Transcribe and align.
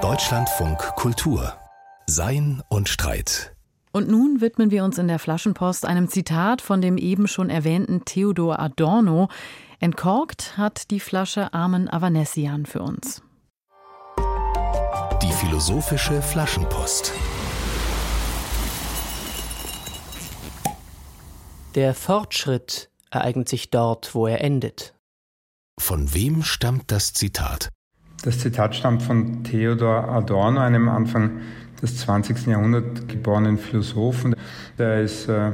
Deutschlandfunk 0.00 0.78
Kultur 0.96 1.52
Sein 2.06 2.62
und 2.70 2.88
Streit. 2.88 3.54
Und 3.92 4.08
nun 4.08 4.40
widmen 4.40 4.70
wir 4.70 4.82
uns 4.84 4.96
in 4.96 5.08
der 5.08 5.18
Flaschenpost 5.18 5.84
einem 5.84 6.08
Zitat 6.08 6.62
von 6.62 6.80
dem 6.80 6.96
eben 6.96 7.28
schon 7.28 7.50
erwähnten 7.50 8.06
Theodor 8.06 8.58
Adorno. 8.60 9.28
Entkorkt 9.78 10.56
hat 10.56 10.90
die 10.90 11.00
Flasche 11.00 11.52
Armen 11.52 11.86
Avanessian 11.86 12.64
für 12.64 12.80
uns. 12.80 13.20
Die 15.22 15.32
philosophische 15.32 16.22
Flaschenpost. 16.22 17.12
Der 21.74 21.92
Fortschritt 21.92 22.88
ereignet 23.10 23.50
sich 23.50 23.68
dort, 23.68 24.14
wo 24.14 24.26
er 24.26 24.40
endet. 24.40 24.94
Von 25.78 26.14
wem 26.14 26.42
stammt 26.42 26.90
das 26.90 27.12
Zitat? 27.12 27.68
Das 28.22 28.38
Zitat 28.38 28.76
stammt 28.76 29.02
von 29.02 29.42
Theodor 29.42 30.08
Adorno, 30.08 30.60
einem 30.60 30.88
Anfang 30.88 31.40
des 31.82 31.98
20. 31.98 32.46
Jahrhunderts 32.46 33.08
geborenen 33.08 33.58
Philosophen. 33.58 34.36
Der 34.78 35.00
ist 35.00 35.28
äh, 35.28 35.50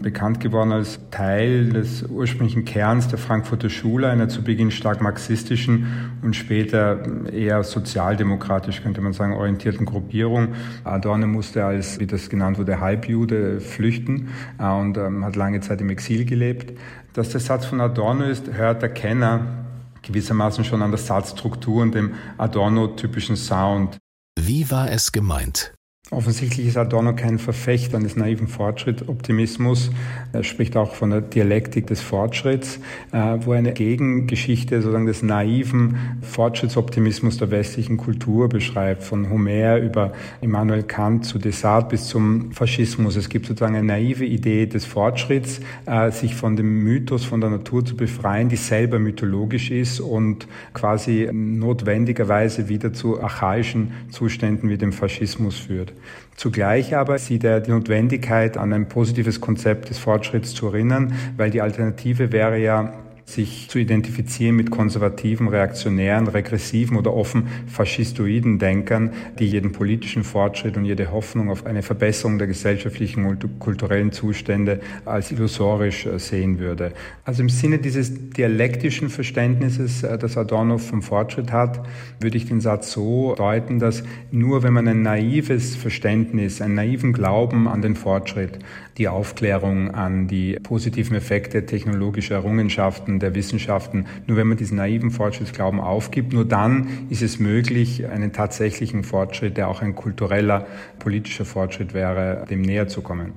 bekannt 0.00 0.40
geworden 0.40 0.72
als 0.72 0.98
Teil 1.10 1.68
des 1.68 2.04
ursprünglichen 2.04 2.64
Kerns 2.64 3.08
der 3.08 3.18
Frankfurter 3.18 3.68
Schule, 3.68 4.08
einer 4.08 4.30
zu 4.30 4.42
Beginn 4.42 4.70
stark 4.70 5.02
marxistischen 5.02 5.86
und 6.22 6.34
später 6.34 7.02
eher 7.30 7.62
sozialdemokratisch, 7.62 8.82
könnte 8.82 9.02
man 9.02 9.12
sagen, 9.12 9.34
orientierten 9.34 9.84
Gruppierung. 9.84 10.54
Adorno 10.84 11.26
musste 11.26 11.66
als, 11.66 12.00
wie 12.00 12.06
das 12.06 12.30
genannt 12.30 12.58
wurde, 12.58 12.80
Halbjude 12.80 13.60
flüchten 13.60 14.28
äh, 14.58 14.66
und 14.66 14.96
ähm, 14.96 15.26
hat 15.26 15.36
lange 15.36 15.60
Zeit 15.60 15.82
im 15.82 15.90
Exil 15.90 16.24
gelebt. 16.24 16.72
Dass 17.12 17.28
der 17.28 17.40
Satz 17.40 17.66
von 17.66 17.82
Adorno 17.82 18.24
ist, 18.24 18.50
hört 18.54 18.80
der 18.80 18.88
Kenner 18.88 19.67
gewissermaßen 20.08 20.64
schon 20.64 20.82
an 20.82 20.90
der 20.90 20.98
Satzstruktur 20.98 21.82
und 21.82 21.94
dem 21.94 22.14
Adorno-typischen 22.36 23.36
Sound. 23.36 23.98
Wie 24.38 24.70
war 24.70 24.90
es 24.90 25.12
gemeint? 25.12 25.74
Offensichtlich 26.10 26.66
ist 26.66 26.78
Adorno 26.78 27.14
kein 27.14 27.38
Verfechter 27.38 27.98
des 27.98 28.16
naiven 28.16 28.48
Fortschrittoptimismus. 28.48 29.90
Er 30.32 30.42
spricht 30.42 30.74
auch 30.74 30.94
von 30.94 31.10
der 31.10 31.20
Dialektik 31.20 31.86
des 31.86 32.00
Fortschritts, 32.00 32.80
äh, 33.12 33.36
wo 33.40 33.52
eine 33.52 33.74
Gegengeschichte 33.74 34.80
sozusagen 34.80 35.04
des 35.04 35.22
naiven 35.22 35.98
Fortschrittsoptimismus 36.22 37.36
der 37.36 37.50
westlichen 37.50 37.98
Kultur 37.98 38.48
beschreibt, 38.48 39.02
von 39.02 39.28
Homer 39.28 39.76
über 39.76 40.14
Immanuel 40.40 40.82
Kant 40.82 41.26
zu 41.26 41.38
Descartes 41.38 41.90
bis 41.90 42.08
zum 42.08 42.52
Faschismus. 42.52 43.14
Es 43.16 43.28
gibt 43.28 43.44
sozusagen 43.44 43.76
eine 43.76 43.86
naive 43.86 44.24
Idee 44.24 44.64
des 44.64 44.86
Fortschritts, 44.86 45.60
äh, 45.84 46.10
sich 46.10 46.34
von 46.34 46.56
dem 46.56 46.84
Mythos 46.84 47.26
von 47.26 47.42
der 47.42 47.50
Natur 47.50 47.84
zu 47.84 47.96
befreien, 47.96 48.48
die 48.48 48.56
selber 48.56 48.98
mythologisch 48.98 49.70
ist 49.70 50.00
und 50.00 50.48
quasi 50.72 51.28
notwendigerweise 51.30 52.70
wieder 52.70 52.94
zu 52.94 53.22
archaischen 53.22 53.92
Zuständen 54.10 54.70
wie 54.70 54.78
dem 54.78 54.92
Faschismus 54.92 55.58
führt. 55.58 55.87
Zugleich 56.36 56.94
aber 56.94 57.18
sieht 57.18 57.42
er 57.42 57.60
die 57.60 57.72
Notwendigkeit, 57.72 58.56
an 58.56 58.72
ein 58.72 58.88
positives 58.88 59.40
Konzept 59.40 59.90
des 59.90 59.98
Fortschritts 59.98 60.54
zu 60.54 60.68
erinnern, 60.68 61.12
weil 61.36 61.50
die 61.50 61.60
Alternative 61.60 62.30
wäre 62.30 62.58
ja 62.58 62.92
sich 63.28 63.68
zu 63.68 63.78
identifizieren 63.78 64.56
mit 64.56 64.70
konservativen, 64.70 65.48
reaktionären, 65.48 66.28
regressiven 66.28 66.96
oder 66.96 67.12
offen 67.12 67.48
faschistoiden 67.66 68.58
Denkern, 68.58 69.12
die 69.38 69.46
jeden 69.46 69.72
politischen 69.72 70.24
Fortschritt 70.24 70.78
und 70.78 70.86
jede 70.86 71.12
Hoffnung 71.12 71.50
auf 71.50 71.66
eine 71.66 71.82
Verbesserung 71.82 72.38
der 72.38 72.46
gesellschaftlichen 72.46 73.26
und 73.26 73.58
kulturellen 73.58 74.12
Zustände 74.12 74.80
als 75.04 75.30
illusorisch 75.30 76.06
äh, 76.06 76.18
sehen 76.18 76.58
würde. 76.58 76.92
Also 77.24 77.42
im 77.42 77.50
Sinne 77.50 77.78
dieses 77.78 78.30
dialektischen 78.30 79.10
Verständnisses, 79.10 80.02
äh, 80.04 80.16
das 80.16 80.38
Adorno 80.38 80.78
vom 80.78 81.02
Fortschritt 81.02 81.52
hat, 81.52 81.86
würde 82.20 82.38
ich 82.38 82.46
den 82.46 82.62
Satz 82.62 82.92
so 82.92 83.34
deuten, 83.34 83.78
dass 83.78 84.04
nur 84.30 84.62
wenn 84.62 84.72
man 84.72 84.88
ein 84.88 85.02
naives 85.02 85.76
Verständnis, 85.76 86.62
einen 86.62 86.76
naiven 86.76 87.12
Glauben 87.12 87.68
an 87.68 87.82
den 87.82 87.94
Fortschritt, 87.94 88.58
die 88.98 89.08
Aufklärung 89.08 89.94
an 89.94 90.26
die 90.26 90.58
positiven 90.60 91.16
Effekte 91.16 91.64
technologischer 91.66 92.34
Errungenschaften 92.34 93.17
der 93.20 93.34
Wissenschaften. 93.34 94.06
Nur 94.26 94.36
wenn 94.36 94.46
man 94.46 94.56
diesen 94.56 94.76
naiven 94.76 95.10
Fortschrittsglauben 95.10 95.80
aufgibt, 95.80 96.32
nur 96.32 96.44
dann 96.44 97.08
ist 97.10 97.22
es 97.22 97.38
möglich, 97.38 98.06
einen 98.06 98.32
tatsächlichen 98.32 99.04
Fortschritt, 99.04 99.56
der 99.56 99.68
auch 99.68 99.82
ein 99.82 99.94
kultureller, 99.94 100.66
politischer 100.98 101.44
Fortschritt 101.44 101.94
wäre, 101.94 102.46
dem 102.48 102.62
näher 102.62 102.88
zu 102.88 103.02
kommen. 103.02 103.32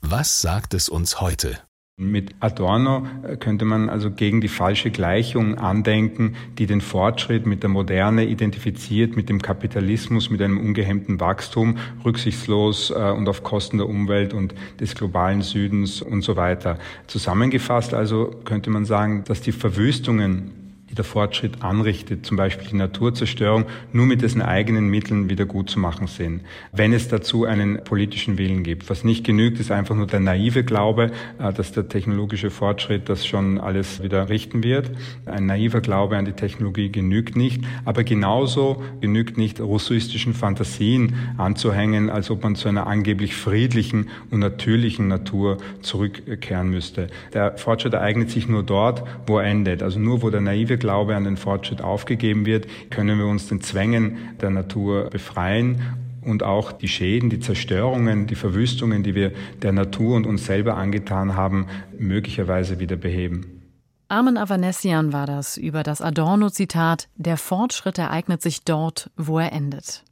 Was 0.00 0.40
sagt 0.40 0.74
es 0.74 0.88
uns 0.88 1.20
heute? 1.20 1.58
Mit 1.98 2.34
Adorno 2.40 3.06
äh, 3.22 3.38
könnte 3.38 3.64
man 3.64 3.88
also 3.88 4.10
gegen 4.10 4.42
die 4.42 4.48
falsche 4.48 4.90
Gleichung 4.90 5.56
andenken, 5.56 6.36
die 6.58 6.66
den 6.66 6.82
Fortschritt 6.82 7.46
mit 7.46 7.62
der 7.62 7.70
Moderne 7.70 8.26
identifiziert, 8.26 9.16
mit 9.16 9.30
dem 9.30 9.40
Kapitalismus, 9.40 10.28
mit 10.28 10.42
einem 10.42 10.60
ungehemmten 10.60 11.20
Wachstum, 11.20 11.78
rücksichtslos 12.04 12.90
äh, 12.90 13.12
und 13.16 13.30
auf 13.30 13.42
Kosten 13.42 13.78
der 13.78 13.88
Umwelt 13.88 14.34
und 14.34 14.54
des 14.78 14.94
globalen 14.94 15.40
Südens 15.40 16.02
und 16.02 16.20
so 16.20 16.36
weiter. 16.36 16.78
Zusammengefasst 17.06 17.94
also 17.94 18.26
könnte 18.44 18.68
man 18.68 18.84
sagen, 18.84 19.24
dass 19.26 19.40
die 19.40 19.52
Verwüstungen 19.52 20.65
der 20.96 21.04
Fortschritt 21.04 21.62
anrichtet, 21.62 22.24
zum 22.24 22.36
Beispiel 22.36 22.68
die 22.68 22.76
Naturzerstörung, 22.76 23.66
nur 23.92 24.06
mit 24.06 24.22
dessen 24.22 24.42
eigenen 24.42 24.88
Mitteln 24.88 25.28
wieder 25.28 25.44
gut 25.44 25.68
zu 25.68 25.78
machen 25.78 26.06
sind, 26.06 26.42
wenn 26.72 26.92
es 26.92 27.08
dazu 27.08 27.44
einen 27.44 27.82
politischen 27.84 28.38
Willen 28.38 28.62
gibt. 28.62 28.88
Was 28.88 29.04
nicht 29.04 29.24
genügt, 29.24 29.60
ist 29.60 29.70
einfach 29.70 29.94
nur 29.94 30.06
der 30.06 30.20
naive 30.20 30.64
Glaube, 30.64 31.10
äh, 31.38 31.52
dass 31.52 31.72
der 31.72 31.88
technologische 31.88 32.50
Fortschritt 32.50 33.08
das 33.08 33.26
schon 33.26 33.58
alles 33.58 34.02
wieder 34.02 34.28
richten 34.28 34.62
wird. 34.62 34.90
Ein 35.26 35.46
naiver 35.46 35.80
Glaube 35.80 36.16
an 36.16 36.24
die 36.24 36.32
Technologie 36.32 36.90
genügt 36.90 37.36
nicht, 37.36 37.62
aber 37.84 38.04
genauso 38.04 38.82
genügt 39.00 39.36
nicht 39.36 39.60
russistischen 39.60 40.34
Fantasien 40.34 41.14
anzuhängen, 41.36 42.10
als 42.10 42.30
ob 42.30 42.42
man 42.42 42.54
zu 42.54 42.68
einer 42.68 42.86
angeblich 42.86 43.34
friedlichen 43.34 44.08
und 44.30 44.40
natürlichen 44.40 45.08
Natur 45.08 45.58
zurückkehren 45.82 46.70
müsste. 46.70 47.08
Der 47.32 47.56
Fortschritt 47.58 47.94
ereignet 47.94 48.30
sich 48.30 48.48
nur 48.48 48.62
dort, 48.62 49.02
wo 49.26 49.38
er 49.38 49.46
endet, 49.46 49.82
also 49.82 49.98
nur 49.98 50.22
wo 50.22 50.30
der 50.30 50.40
naive 50.40 50.76
der 50.76 50.78
Glaube 50.86 51.16
an 51.16 51.24
den 51.24 51.36
Fortschritt 51.36 51.82
aufgegeben 51.82 52.46
wird, 52.46 52.68
können 52.90 53.18
wir 53.18 53.26
uns 53.26 53.48
den 53.48 53.60
Zwängen 53.60 54.18
der 54.40 54.50
Natur 54.50 55.10
befreien 55.10 55.82
und 56.22 56.44
auch 56.44 56.70
die 56.70 56.86
Schäden, 56.86 57.28
die 57.28 57.40
Zerstörungen, 57.40 58.28
die 58.28 58.36
Verwüstungen, 58.36 59.02
die 59.02 59.16
wir 59.16 59.32
der 59.62 59.72
Natur 59.72 60.14
und 60.14 60.28
uns 60.28 60.46
selber 60.46 60.76
angetan 60.76 61.34
haben, 61.34 61.66
möglicherweise 61.98 62.78
wieder 62.78 62.94
beheben. 62.94 63.62
Armen 64.06 64.36
Avanessian 64.38 65.12
war 65.12 65.26
das 65.26 65.56
über 65.56 65.82
das 65.82 66.00
Adorno-Zitat 66.00 67.08
Der 67.16 67.36
Fortschritt 67.36 67.98
ereignet 67.98 68.40
sich 68.40 68.62
dort, 68.62 69.10
wo 69.16 69.40
er 69.40 69.52
endet. 69.52 70.04